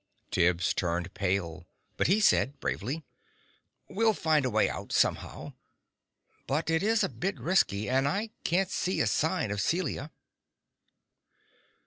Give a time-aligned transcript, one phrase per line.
[0.31, 3.03] Tibbs turned pale, but he said bravely
[3.87, 5.53] "We'll find a way out, somehow.
[6.47, 7.87] But it is a bit risky.
[7.87, 10.09] And I can't see a sign of Celia."